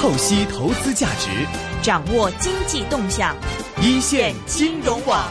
[0.00, 1.28] 透析投资价值，
[1.82, 3.36] 掌握经济动向，
[3.82, 5.28] 一线金融网。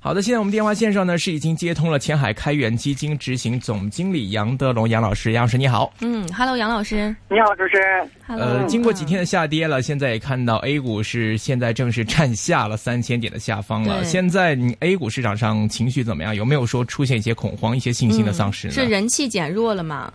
[0.00, 5.92] 好的，现在我们电话线上呢是已经接通了前海开源基金执行总经理杨德龙杨老师，杨老师你好。
[6.00, 7.14] 嗯，Hello，杨老师。
[7.28, 8.10] 你好，主持人。
[8.26, 8.46] Hello。
[8.46, 14.02] 呃，经过几天的下跌了，现在也看到 A 股是现在正式站下了三千点的下方了。
[14.04, 16.34] 现在你 A 股市场上情绪怎么样？
[16.34, 18.72] 有没有说出现一些恐慌、一些信心的丧失呢？
[18.72, 20.10] 是人气减弱了吗？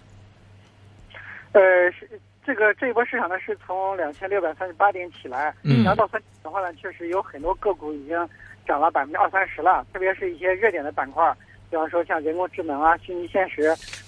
[1.52, 2.10] 呃，是
[2.46, 8.30] 这个这一波市场呢，是从两千六百三十八点起来，嗯，然后到三的话呢，确实有很多个股已经。
[8.68, 11.32] 涨了百分之二三十了，特别是一些热点的板块，
[11.70, 13.62] 比方说像人工智能啊、虚拟现实、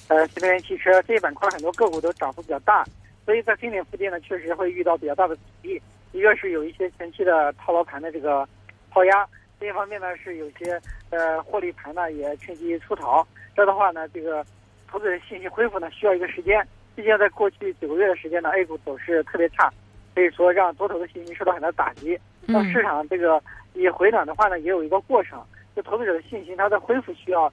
[0.07, 2.83] 呃新能源汽车这些板块，很多个股都涨幅比较大。
[3.23, 5.79] 所以在新点附近呢，确实会遇到比较大的阻力。
[6.11, 8.49] 一个是有一些前期的套牢盘的这个
[8.89, 9.27] 抛压，
[9.59, 13.23] 另一方面呢是有些呃获利盘呢也趁机出逃。
[13.55, 14.43] 这样的话呢，这个
[14.89, 16.67] 投资人信心恢复呢需要一个时间。
[16.97, 19.71] 毕竟在过去九个月的时间呢，A 股走势特别差，
[20.15, 23.39] 所以说让多头的信心受到很大打击，那市场这个。
[23.73, 25.39] 你回暖的话呢，也有一个过程，
[25.75, 27.47] 就投资者的信心，它的恢复需要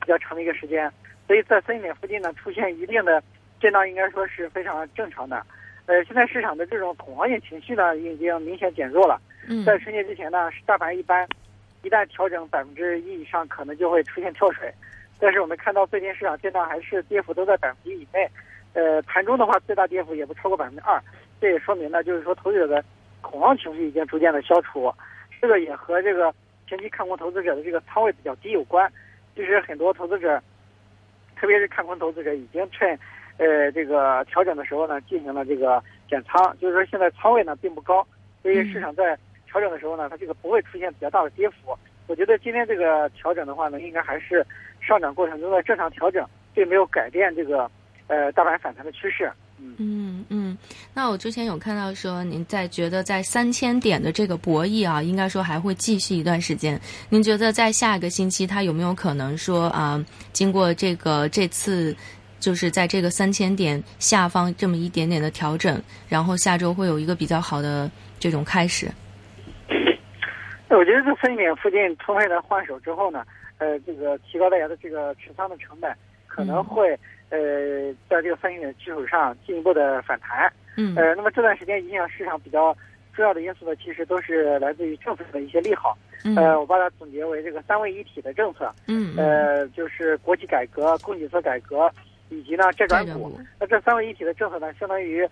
[0.00, 0.88] 比较长的一个时间，
[1.26, 3.20] 所以在三点附近呢出现一定的
[3.58, 5.44] 震荡，应该说是非常正常的。
[5.86, 9.20] 呃，现在市场的这种恐慌性情绪呢已经明显减弱了。
[9.66, 11.26] 在春节之前呢，大盘一般
[11.82, 14.72] 一旦调整百分之一以上，可能就会出现跳水。
[15.18, 18.30] 但是我们看到最近市场震荡还是跌幅都在百分之一以内，
[18.74, 21.00] 呃，盘中的话最大跌幅也不超过百分之二，
[21.40, 22.84] 这也说明呢，就是说投资者的
[23.20, 24.92] 恐慌情绪已经逐渐的消除。
[25.40, 26.34] 这个也和这个
[26.66, 28.90] 前期看空投资者的这个仓位比较低有关。
[29.34, 30.42] 其实很多投资者，
[31.36, 32.98] 特别是看空投资者，已经趁
[33.36, 36.56] 呃这个调整的时候呢，进行了这个减仓。
[36.60, 38.06] 就是说现在仓位呢并不高，
[38.42, 41.76] 所以市场在调整的时候呢，它这个不会出现比较大的跌幅。
[42.06, 44.44] 我觉得今天这个调整的话呢，应该还是
[44.80, 47.70] 上涨过程中的正常调整，并没有改变这个
[48.06, 49.30] 呃大盘反弹的趋势。
[49.78, 50.56] 嗯嗯，
[50.92, 56.78] 那我之前有看到说，您在觉得在三千点的这个博弈啊，应该说还会继续一段时间。
[57.08, 61.96] 您觉得在下一个星期，它有没有可能说啊，经过这个这次，
[62.38, 68.88] 就是在这个三千点下方这么一点点的调整，然后下周会有一个比较好的这种开始？
[70.68, 73.24] 我觉得这三千点附近充分的换手之后呢，
[73.58, 75.90] 呃，这个提高大家的这个持仓的成本，
[76.26, 76.98] 可能会。
[77.30, 82.76] 呃，在这个三千点基础上进一步的反弹，嗯，呃，那么这段时间影响市场比较
[83.12, 85.96] 重要的因素呢，其实都是来自于政府的一些利好，
[86.36, 91.90] 呃，我把它总结为这个三位一体的政策，嗯，呃，就是国企改革、供给侧改革
[92.28, 95.28] 以及呢债转股，那这三位一体的政策呢，相当于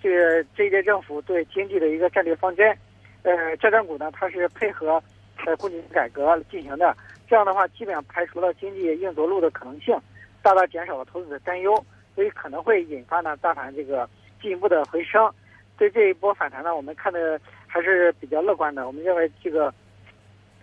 [0.00, 2.76] 这个这一届政府对经济的一个战略方针，
[3.22, 5.02] 呃，债转股呢，它是配合
[5.44, 6.96] 呃供给侧改革进行的，
[7.28, 9.98] 这样的话，基本上排除了经济硬着陆的可能性。
[10.42, 11.74] 大大减少了投资者担忧，
[12.14, 14.08] 所以可能会引发呢大盘这个
[14.40, 15.30] 进一步的回升。
[15.76, 18.86] 对这一波反弹呢，我们看的还是比较乐观的。
[18.86, 19.72] 我们认为这个，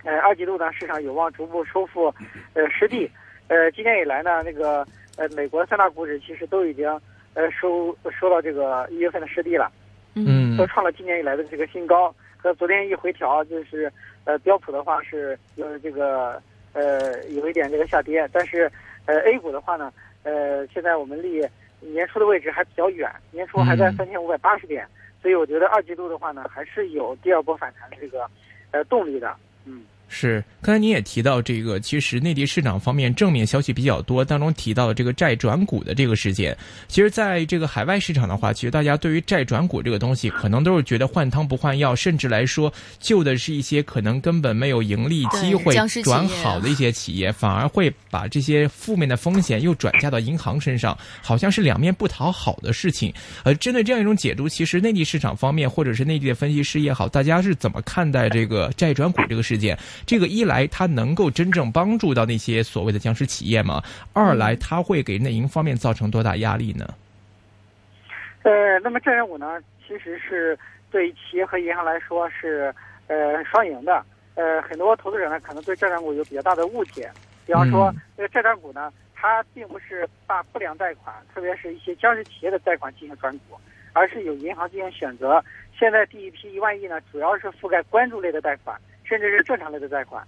[0.04, 2.14] 呃，二季度呢市场有望逐步收复
[2.54, 3.10] 呃失地。
[3.48, 4.86] 呃，今年以来呢，那个
[5.16, 6.88] 呃美国三大股指其实都已经
[7.34, 9.72] 呃收收到这个一月份的失地了，
[10.14, 12.14] 嗯，都创了今年以来的这个新高。
[12.38, 13.92] 和昨天一回调，就是
[14.26, 16.40] 呃标普的话是有这个
[16.74, 18.72] 呃有一点这个下跌，但是。
[19.08, 19.92] 呃，A 股的话呢，
[20.22, 21.44] 呃，现在我们离
[21.80, 24.88] 年初的位置还比较远，年初还在三千五百八十点，
[25.22, 28.30] 所以我觉得二季度的话呢，还是有第二波反弹的这个
[28.72, 29.36] 呃动力的，
[29.66, 29.84] 嗯。
[30.10, 36.58] 是，刚才您也提到这个，其实内地市场方面正面消息比较多，当中提到了这个债转股的这个事件。
[36.88, 53.14] 其实，在这个海外市场的话，其实大家对于债转股这个东西，可能都是觉得换汤不换药，甚至来说，救的是一些可能根本没有盈利机会转好的一些企业，反而会把这些负面的风险又转嫁到银行身上，好像是两面不讨好的事情。
[53.44, 59.78] 而针对这样一种解读，其实内地市场方面，或者是内地的分析师也好，大家是怎么看待这个债转股这个事件？
[60.06, 63.82] 这个一来，它能够真正帮助到那些所谓的僵尸企业吗？
[64.14, 66.86] 二来，它会给内银方面造成多大压力呢？
[68.44, 70.58] 呃，那么债转股呢，其实是
[70.90, 72.74] 对企业和银行来说是
[73.08, 74.04] 呃双赢的。
[74.36, 77.10] 呃，很多投资者呢，可能对债转股有比较大的误解。
[77.46, 83.58] 比方说，这个债转股呢，它并不是把不良贷款，特别是一些僵尸企业的贷款进行转股，
[83.94, 85.44] 而是有银行进行选择。
[85.78, 88.80] 现在第一批一万亿呢，主要是覆盖关注类的贷款。
[89.08, 90.22] 甚至是正常类的贷款，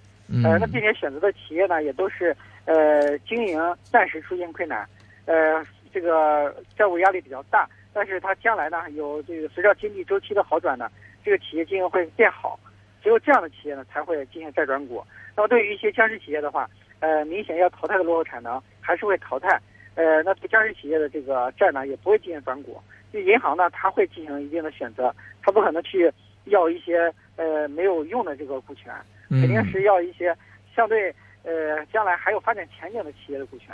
[0.43, 2.35] 呃，那并且选择的企业呢，也都是
[2.65, 4.87] 呃经营暂时出现困难，
[5.25, 5.61] 呃，
[5.91, 10.89] 这个债务压力比较大，但是它将来呢，有这个随着经济周期的好转呢，
[11.25, 12.57] 这个企业经营会变好，
[13.03, 15.03] 只有这样的企业呢，才会进行债转股。
[15.35, 16.69] 那么对于一些僵尸企业的话，
[17.01, 19.59] 呃，明显要淘汰的落后产能还是会淘汰，
[19.95, 22.79] 呃，那对僵尸企业的这个债呢，也不会进行转股。
[23.11, 26.11] 就银行呢，它会进行一定的选择，它不可能去
[26.45, 28.93] 要一些呃没有用的这个股权，
[29.29, 30.35] 肯定是要一些
[30.75, 33.73] 相对呃将来还有发展前景的企业的股权。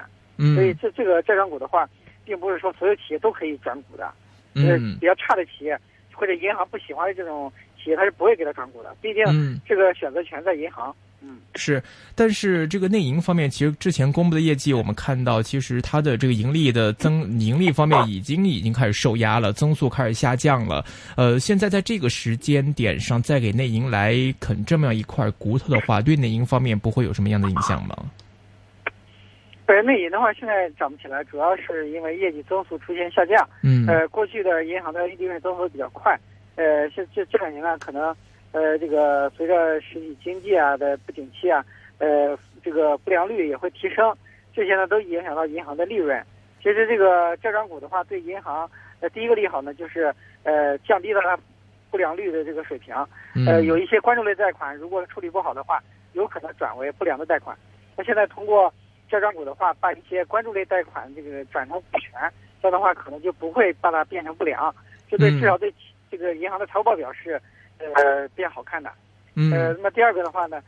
[0.53, 1.89] 所以这这个债转股的话，
[2.23, 4.13] 并不是说所有企业都可以转股的，
[4.53, 5.75] 呃比较差的企业
[6.13, 7.51] 或者银行不喜欢的这种
[7.81, 9.23] 企业，它是不会给他转股的，毕竟
[9.65, 10.95] 这个选择权在银行。
[11.21, 11.81] 嗯，是，
[12.13, 20.85] 但是这个内银方面，其实之前公布的业绩，我们看到，其实它的这个盈利的增盈利方面已经已经开始受压了，增速开始下降了。
[21.17, 27.97] 呃，现在在这个时间点上再给内银来啃这么样一块骨头的话，对内银方面不会有什么样的影响吗？
[29.65, 33.49] 对，内银的话现在涨不起来，主要是因为业绩增速出现下降。
[33.63, 33.87] 嗯。
[33.87, 36.15] 呃，过去的银行的利润增速比较快，
[36.55, 38.15] 呃，这这这两年呢，可能。
[38.55, 41.61] 呃，这个随着实体经济啊的不景气啊，
[41.97, 44.15] 呃，这个不良率也会提升，
[44.53, 46.23] 这些呢都影响到银行的利润。
[46.63, 48.71] 其实这个债转股的话，对银行
[49.01, 50.13] 呃第一个利好呢，就是
[50.43, 51.37] 呃降低了它
[51.91, 52.95] 不良率的这个水平。
[53.45, 57.57] 呃，有一些关注类贷款，如果处理不好的话，有可能转为不良的贷款。
[57.97, 58.73] 那现在通过
[59.09, 62.13] 债转股的话，把一些关注类贷款这个转成股权，
[62.61, 64.73] 这样的话可能就不会把它变成不良，
[65.09, 65.73] 这对至少对
[66.09, 67.37] 这个银行的财务报表是。
[67.79, 68.89] 呃，变好看的，
[69.35, 70.61] 呃，那么第二个的话呢，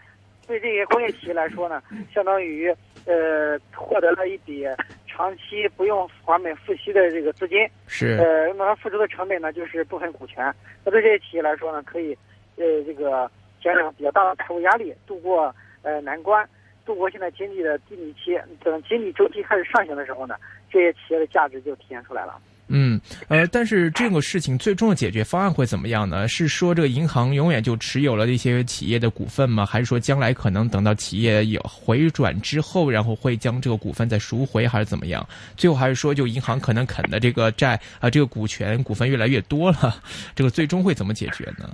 [0.45, 1.81] 对这些工业企业来说呢，
[2.13, 2.69] 相当于
[3.05, 4.65] 呃获得了一笔
[5.07, 12.13] 长期不用还本付息的这个资金，是，呃，那么它付出的成本呢就是部分股权，那对这些企业来说呢，可以
[12.57, 13.29] 呃这个
[13.61, 16.47] 减少比较大的财务压力，度过呃难关，
[16.85, 20.35] 度过现在经济的低迷期，等经济周期开始上行的时候呢，
[20.69, 22.39] 这些企业的价值就体现出来了。
[22.69, 22.99] 嗯，
[23.29, 26.27] 呃，但是这个事情最终的解决方案会怎么样呢？
[26.27, 29.65] 是说这个银行永远就持有了一些企业的股份吗？
[29.65, 35.25] 还是说将来可能等到企业有回转之后，然后会将这个股份再赎回，还是怎么样？
[35.55, 39.95] 最后还是说，就银行可能啃的这个债啊，这个股权股份越来越多了，
[40.35, 41.69] 这个最终会怎么解决呢？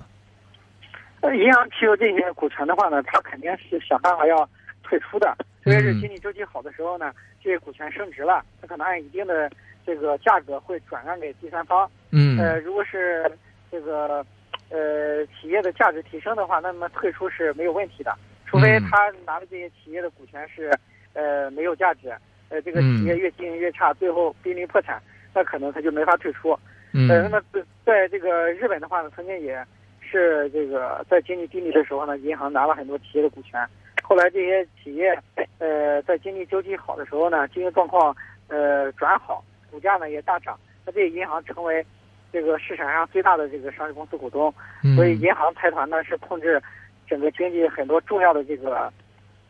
[1.22, 4.48] 呃，银行持有这些股权的话呢，它肯定是想办法要
[4.84, 5.36] 退出的。
[5.64, 7.12] 特别是经济周期好的时候呢，
[7.44, 9.50] 这些股权升值了，它可能按一定的。
[9.86, 11.90] 这个价格会转让给第三方。
[12.12, 12.38] 嗯。
[12.38, 13.30] 呃，如果是
[13.72, 14.26] 这个
[14.70, 18.16] 呃企业的价值提升的话，那么退出是没有问题的。
[18.46, 20.72] 除非他拿的这些企业的股权是
[21.14, 22.14] 呃没有价值，
[22.50, 25.02] 呃这个企业越经营越差，最后濒临破产，
[25.34, 26.58] 那可能他就没法退出。
[26.92, 27.10] 嗯。
[27.10, 27.42] 呃，那么
[27.84, 29.66] 在这个日本的话呢，曾经也
[30.00, 33.60] 是这个在经济低迷的时候呢，银行拿了很多企业的股权。
[34.04, 35.18] 后来这些企业
[35.58, 38.16] 呃在经济周期好的时候呢，经营状况
[38.50, 39.44] 呃转好。
[39.74, 40.56] 股价呢也大涨，
[40.86, 41.84] 那这银行成为
[42.32, 44.54] 这个市场上最大的这个上市公司股东，
[44.96, 46.62] 所以银行财团呢是控制
[47.08, 48.94] 整个经济很多重要的这个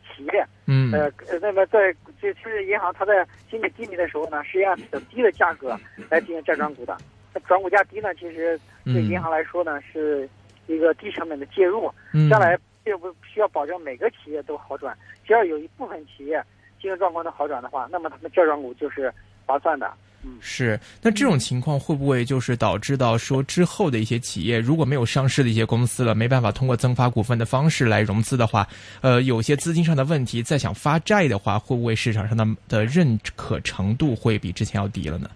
[0.08, 0.46] 企业。
[0.66, 0.90] 嗯。
[0.94, 1.12] 呃，
[1.42, 5.78] 那么在这其实银行它在经济低迷的时候呢，实际上比较低的价格
[6.10, 6.98] 来进行债转股的。
[7.34, 10.30] 那转股价低呢，其实对银行来说呢是
[10.68, 11.92] 一个低成本的介入，
[12.30, 16.42] 将来并不需要保证每个企业都好转，只要有一部分企业
[16.80, 19.14] 经营状况的好转的话，那么他们债转股就是
[19.46, 19.92] 划算的。
[20.40, 28.68] 是，那这种情况会不会就是导致到说之后的一些企业如果没有上市的一些公司了，没办法通过增发股份的方式来融资的话，
[29.02, 35.30] 呃，有些资金上的问题，再想发债的话，会不会市场上的的认可程度会比之前要低了呢？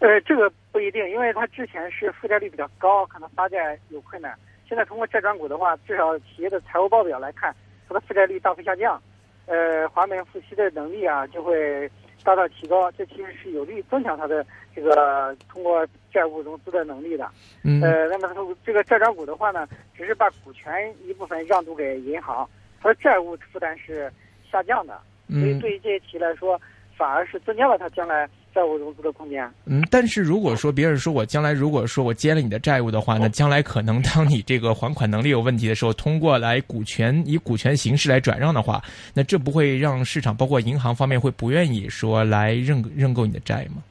[0.00, 4.36] 呃，这个不一定，因为它之前是负债率比较高，可能发债有困难。
[4.68, 7.54] 现在通过债转股的话，至少企业的财务报表来看，
[7.88, 9.00] 它的负债率大幅下降，
[9.46, 11.90] 呃，还本付息的能力啊就会。
[12.26, 17.30] 大大提高，这其实是有利于增强它的这个通过债务融资的能力的。
[17.62, 17.80] 嗯。
[17.80, 22.48] 呃，那么它这个债转股的话呢，只是把股权一部分让渡给银行，
[22.82, 24.12] 它的债务负担是
[24.50, 25.00] 下降的。
[25.28, 25.40] 嗯。
[25.40, 26.60] 所以对于这些企业来说，
[26.96, 28.28] 反而是增加了它将来。
[28.56, 29.46] 债务融资的空间。
[29.66, 38.82] 嗯，但是如果说别人说我将来如果说我接了你的债务的话，那将来可能当你这个还款能力有问题的时候，通过来股权以股权形式来转让的话，
[39.12, 43.82] 那这不会让市场包括银行方面会不愿意说来认认购你的债吗？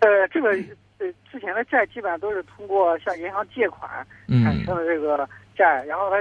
[0.00, 0.48] 呃，这个
[0.98, 3.88] 呃之前的债基本上都是通过向银行借款
[4.28, 6.16] 产生的这个债，然后它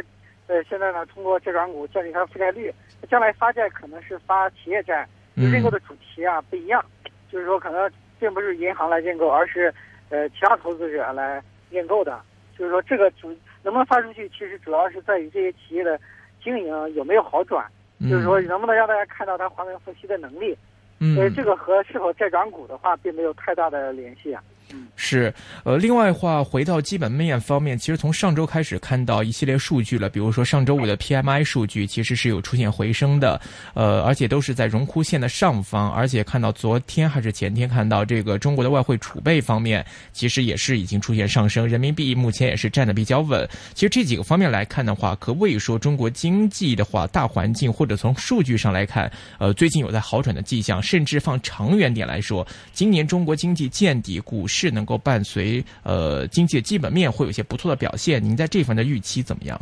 [0.45, 2.71] 呃现在呢通过债转股降低它的负债率，
[3.09, 5.07] 将来发债可能是发企业债。
[5.35, 6.83] 认购的主题啊不一样，
[7.31, 9.73] 就是说可能并不是银行来认购，而是
[10.09, 12.21] 呃其他投资者来认购的。
[12.57, 13.29] 就是说这个主
[13.63, 16.00] 能不能发出去，其实主要是在于这些企业的
[16.43, 17.65] 经营有没有好转，
[18.01, 20.55] 就是说能不能让大家看到它还本付息的能力。
[21.00, 24.43] 嗯，所以这个和是否债转股的话并没有太大的联系啊。
[24.95, 33.41] 是，呃，另外话，回到基本面方面，其实从上周开始看到一系列数据了，比如说上周五的 PMI 数据其实是有出现回升的，
[33.73, 43.49] 呃，而且都是在荣枯线的上方，而且看到昨天还是前天看到这个中国的外汇储备方面，其实也是已经出现上升，人民币目前也是站得比较稳。
[43.73, 54.91] 其实这几个方面来看的话，可谓说中国经济的话，大环境或者从数据上来看，呃，最近有在好转的迹象，甚至放长远点来说，今年中国经济见底，股市能够。
[55.03, 59.60] 伴随呃经济基本面会有一些不错的表现，您在这方面的预期怎么样？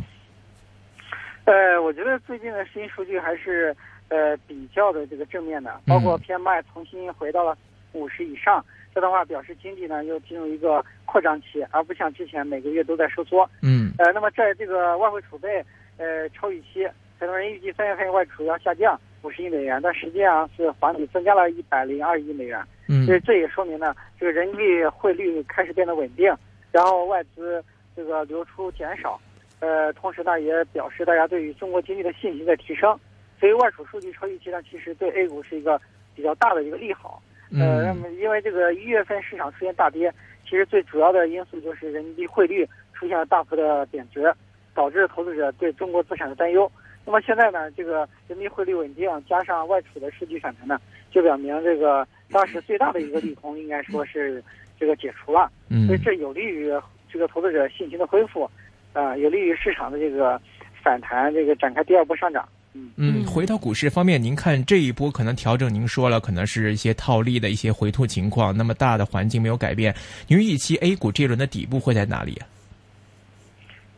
[1.44, 3.74] 呃，我觉得最近的新数据还是
[4.08, 7.56] 呃比较的这个正面的，包括 PMI 重新回到了
[7.92, 8.62] 五十以上，
[8.94, 13.48] 这的话表示经济呢又进入一个扩张期，而不像之前每个月都在收缩。
[13.62, 13.92] 嗯。
[13.96, 15.64] 呃，那么在这个外汇储备
[15.96, 16.86] 呃超预期，
[17.18, 22.60] 很多人预计三月份外储要下降五十亿美元，但实际上是环比增加了一百零二亿美元。
[22.88, 26.34] 嗯所以这也说明呢，这个人民币汇率开始变得稳定，
[26.72, 27.62] 然后外资
[27.94, 29.20] 这个流出减少，
[29.60, 32.98] 呃，同时呢也表示大家对于中国经济的信心在提升，
[33.38, 35.80] 所以外储数据超预期呢，其实对 A 股是一个
[36.14, 37.22] 比较大的一个利好。
[37.52, 40.12] 呃，那么因为这个一月份市场出现大跌，
[40.44, 44.32] 其实最主要的因素就是人民币汇率出现了大幅的贬值，
[44.74, 46.70] 导致投资者对中国资产的担忧。
[47.10, 52.06] 那么现在呢，这个人民币汇率稳定，加上外储的数据反弹呢，就表明这个。
[52.30, 54.40] 当时最大的一个利空应该说是
[54.78, 56.70] 这个解除了，嗯所以这有利于
[57.12, 58.48] 这个投资者信心的恢复，
[58.92, 60.40] 啊，有利于市场的这个
[60.84, 62.48] 反弹，这个展开第二波上涨。
[62.74, 69.92] 嗯嗯，回到股市方面，您看这一波可能调整，您说了可能是一些套利的一些回吐情况，那么大的环境没有改变，
[70.28, 72.46] 您预期 A 股这一轮的底部会在哪里啊？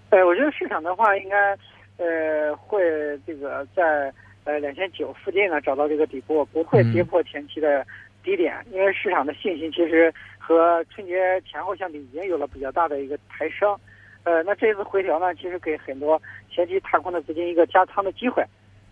[0.08, 1.54] 呃，我觉得市场的话，应该
[2.02, 2.82] 呃会
[3.26, 4.12] 这个在
[4.44, 7.86] 呃两千九附近呢找到这个底部，不会跌破前期的。
[8.24, 13.76] 低点，因为市场的信心其实和春节前后相比，已经有了比较大的一个抬升。
[14.22, 18.40] 呃，那这一次回调呢，其实给很多前期踏空的资金一个加仓的机会。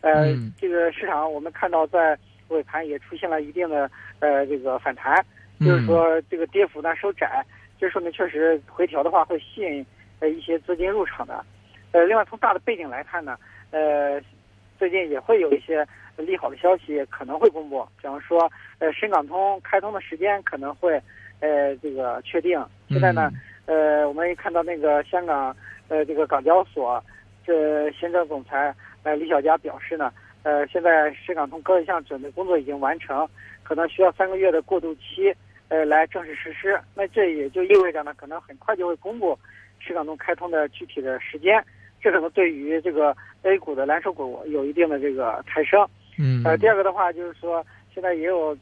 [0.00, 3.88] 呃，这个市场我们看到在尾盘也出现了一定的
[4.18, 5.24] 呃这个反弹，
[5.60, 7.46] 就是说这个跌幅呢收窄，
[7.78, 9.86] 这说明确实回调的话会吸引
[10.18, 11.44] 呃一些资金入场的。
[11.92, 13.36] 呃，另外从大的背景来看呢，
[13.70, 14.20] 呃，
[14.78, 15.86] 最近也会有一些。
[16.16, 21.00] 利好的消息可能会公布，比方说，呃，深港通开通的时间可能会，
[21.40, 22.62] 呃，这个确定。
[22.90, 23.30] 现在呢，
[23.64, 25.56] 呃，我们也看到那个香港，
[25.88, 27.02] 呃，这个港交所，
[27.42, 33.26] 这行政总裁呃李小加表示呢，呃，现在深港通各项准备工作已经完成，
[33.62, 35.34] 可能需要三个月的过渡期，
[35.68, 36.78] 呃，来正式实施。
[36.94, 39.38] 那这也就意味着呢，可能很快就会公布
[39.78, 41.64] 深港通开通的具体的时间，
[42.00, 45.86] 这可能对于这个 A 股的蓝筹股有一定的这个抬升。
[46.18, 47.64] 嗯，呃，第二个的话就是说，
[47.94, 48.56] 现在也有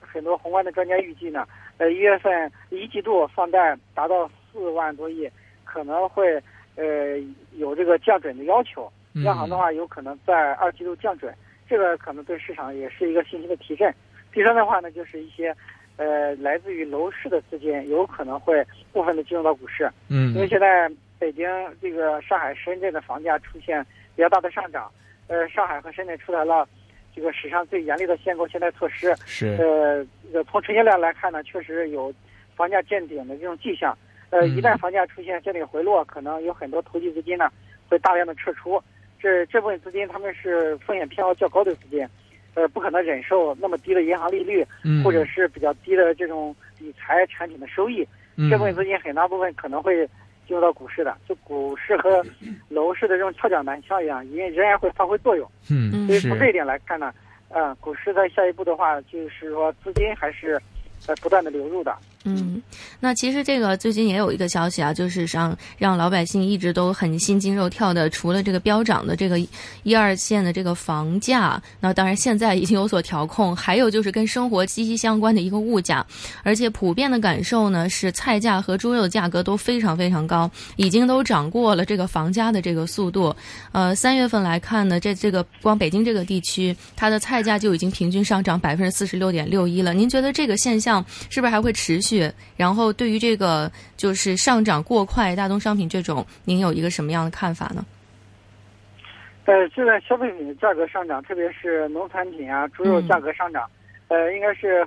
[0.00, 1.46] 很多宏观的专家预计呢，
[1.78, 5.28] 呃，一月份一季度放贷达到四万多亿，
[5.64, 6.40] 可能会
[6.76, 7.18] 呃
[7.56, 8.90] 有这个降准的要求，
[9.24, 11.34] 央行的话有可能在二季度降准，
[11.68, 13.92] 这个可能对市场也是一个信心的提振。
[14.32, 15.54] 第三的话呢，就是一些
[15.96, 21.46] 呃来自于楼市的资金有可能会部分的进入到股市，嗯，因为现在北京、
[21.80, 24.90] 这个上海、深圳的房价出现比较大的上涨。
[25.26, 26.68] 呃，上海和深圳出台了
[27.14, 29.14] 这个史上最严厉的限购限贷措施。
[29.24, 29.56] 是。
[29.58, 32.12] 呃，从成交量来看呢，确实有
[32.54, 33.96] 房价见顶的这种迹象。
[34.28, 37.50] 呃，一旦房价出现见顶回落，可能有很多投机资金呢
[37.88, 38.82] 会大量的撤出。
[39.18, 42.06] 这这部分资金他们是风险偏好较高的资金，
[42.52, 44.62] 呃，不可能忍受那么低的银行利率，
[45.02, 48.06] 或者是比较低的这种理财产品的收益。
[48.50, 50.06] 这部分资金很大部分可能会。
[50.46, 52.24] 进入到股市的，就股市和
[52.68, 55.50] 楼市的这种跷脚板效应，仍仍然会发挥作用。
[55.70, 57.12] 嗯，所以从这一点来看呢，
[57.48, 60.60] 呃，股市在下一步的话，就是说资金还是
[60.98, 61.96] 在不断的流入的。
[62.26, 62.62] 嗯，
[63.00, 69.38] 那其实这个最近也有一个消息啊，就是让让老百姓一直都很心惊肉跳的，除了这个飙涨的这个
[69.82, 76.04] 一二线的这个房价，那当然现在已经有所调控，还有就是跟生活息息相关的一个物价，
[76.42, 83.36] 而且普遍的感受呢是菜价和猪肉价格都非常非常高，已经都涨过了这个房价的这个速度。
[83.72, 89.92] 呃，三月份来看呢，这这个光北京这个地区，它的菜价就已经平均上涨百分之四十六点六一了。
[89.92, 92.13] 您觉得这个现象是不是还会持续？
[92.56, 97.84] 然后，对于这个就是上涨过快大宗商品这种，您有一个什么样的看法呢？
[99.46, 103.68] 呃，现在消费品的价格上涨，特别是农产品啊、猪肉价格上涨，
[104.08, 104.86] 呃，应该是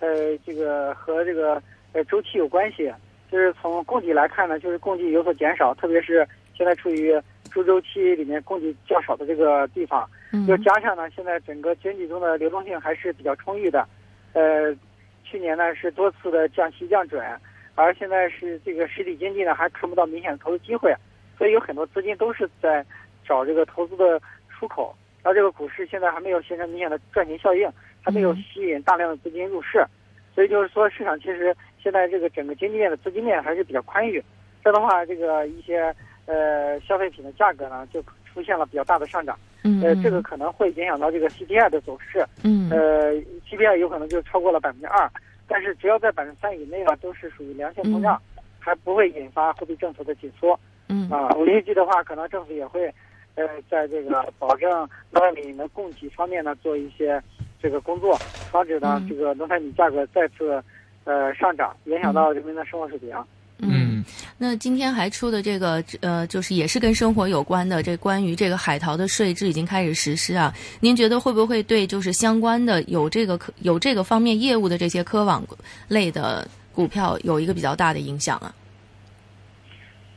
[0.00, 1.62] 呃这个和这个
[1.92, 2.92] 呃周期有关系。
[3.32, 7.12] 就是从供给来看呢，就是供给有所减少，特别是现在处于
[7.50, 10.08] 猪周期里面供给较少的这个地方，
[10.46, 13.88] 又加上呢，现在整个经济中的流动性还是比较充裕的，
[14.34, 14.76] 呃。
[15.34, 17.20] 去年呢是多次的降息降准，
[17.74, 20.94] 而现在是这个实体经济呢还看不到明显的投资机会，
[21.36, 22.86] 所以有很多资金都是在
[23.26, 24.94] 找这个投资的出口。
[25.24, 27.68] 而这个股市现在还没有形成明显的赚钱效应，
[28.00, 29.84] 还没有吸引大量的资金入市，
[30.32, 34.22] 所以就是说市场其实现在这个整个经济链的资金链还是比较宽裕。
[34.62, 35.92] 这样的话，这个一些
[36.26, 39.36] 呃消费品的价格呢就出现了比较大的上涨。
[39.66, 42.22] 嗯，呃，这个可能会影响到这个 CPI 的走势。
[42.42, 43.14] 嗯，呃
[43.56, 45.10] ，CPI 有可能就超过了百分之二，
[45.46, 48.20] 但是只要在百分之三以内呢，都是属于良性通胀，
[48.58, 50.58] 还不会引发货币政策的紧缩。
[50.88, 52.92] 嗯，啊，我预计的话，可能政府也会，
[53.34, 54.70] 呃，在这个保证
[55.10, 57.22] 农产品的供给方面呢，做一些
[57.60, 58.16] 这个工作，
[58.50, 60.62] 防止呢这个农产品价格再次
[61.04, 63.16] 呃上涨，影响到人民的生活水平。
[64.36, 70.52] 那今天还出的这个呃，就是也是跟生活有关的，这关于这个海淘的税制已经开始实施啊。
[70.80, 75.46] 您觉得会不会对就是相关的有这个科有这个方面业务的这些科网
[75.86, 78.52] 类的股票有一个比较大的影响啊？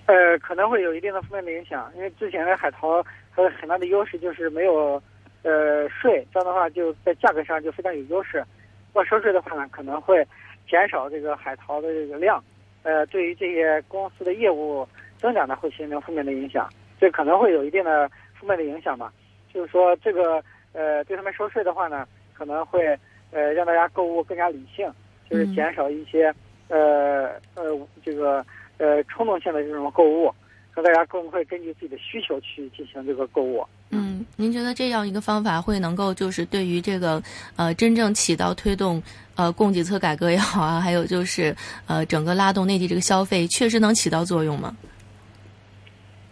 [0.07, 3.03] 呃，可能会有一定的负面的影响，因为之前的海淘
[3.35, 5.01] 它有很大的优势就是没有
[5.43, 8.39] 呃税，这样的话就在价格上就非常有优势。
[8.39, 10.25] 如果收税的话呢，可能会
[10.67, 12.43] 减少这个海淘的这个量。
[12.87, 14.87] 呃，对于这些公司的业务
[15.19, 19.11] 增长呢，会形成负面的影响，这可能会有一定的负面的影响吧。
[19.53, 20.41] 就是说，这个
[20.71, 22.97] 呃，对他们收税的话呢，可能会
[23.31, 24.89] 呃让大家购物更加理性，
[25.29, 26.33] 就是减少一些
[26.69, 28.45] 呃呃这个
[28.77, 30.33] 呃冲动性的这种购物，
[30.73, 33.65] 让大家更会根据自己的需求去进行这个购物。
[33.91, 37.21] 嗯，您觉得这样一个方法会能够就是对于这个
[37.55, 39.01] 呃真正起到推动
[39.35, 41.55] 呃供给侧改革也好啊，还有就是
[41.87, 44.75] 呃整个拉动内地这个消费，确实能起到作用吗？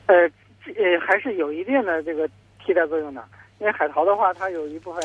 [0.06, 0.16] 呃
[0.76, 2.30] 呃，还是有一定的这个
[2.64, 3.24] 替代作用的。
[3.60, 5.04] 因为海淘的话，它有一部分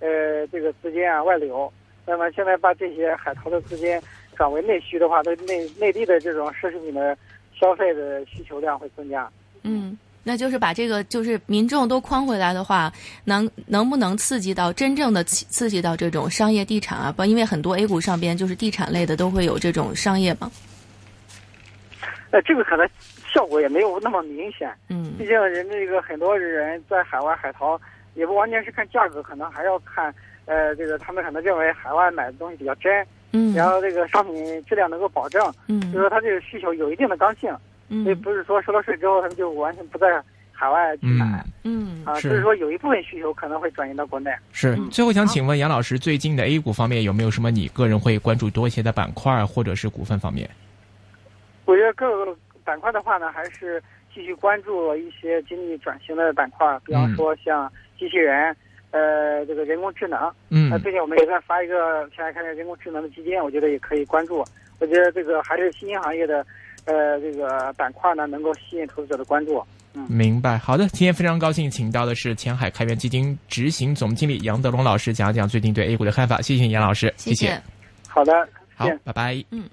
[0.00, 1.72] 呃这个资金啊外流，
[2.04, 3.98] 那么现在把这些海淘的资金
[4.36, 7.16] 转为内需的话，对内内地的这种奢侈品的
[7.54, 9.30] 消费的需求量会增加。
[9.62, 9.96] 嗯。
[10.24, 12.92] 那就是把这个就是民众都框回来的话，
[13.24, 17.10] 能能不能刺激到真正的刺激到这种商业地产啊？
[17.10, 20.50] 不，因为很多 A 股上边就是地产类的都会有这种商业嘛。
[22.30, 22.88] 呃，这个可能
[23.34, 24.72] 效果也没有那么明显。
[24.88, 25.12] 嗯。
[25.18, 27.78] 毕竟人这个很多人在海外海淘，
[28.14, 30.14] 也不完全是看价格，可能还要看
[30.46, 33.06] 呃这个他们可能认为海外买的东西比较真。
[33.32, 33.52] 嗯。
[33.54, 35.52] 然后这个商品质量能够保证。
[35.66, 35.92] 嗯。
[35.92, 37.52] 就说他这个需求有一定的刚性。
[38.02, 44.30] 所以不是说收了税之后，他们就完全不在海外去买，嗯啊，就是说有一部分需求可能会转移到国内。
[44.52, 50.48] 是，最后想请问杨老师，最近的 A 股方面有没有什么你个人会关注多一些的板块或者是股份方面？
[51.64, 53.82] 我觉得各个板块的话呢，还是
[54.14, 58.56] 继续关注一些经济转型的板块，比方说像机器人，
[58.92, 60.32] 呃，这个人工智能。
[60.48, 60.70] 嗯。
[60.70, 64.44] 那最近我们也在发一个现在看见人工智能的基金，我觉得也可以关注。
[64.78, 66.46] 我觉得这个还是新兴行业的。
[66.84, 69.62] 呃，这个板块呢，能够吸引投资者的关注。
[69.94, 70.56] 嗯，明白。
[70.56, 76.40] 好的，今天非常高兴，请到的是前海开源基金执行总经理杨德龙老师，讲讲最近对 A 股的看法。
[76.40, 77.60] 谢谢杨老师，谢谢。
[78.08, 78.32] 好的，
[78.74, 79.44] 好，拜拜。
[79.50, 79.68] 嗯。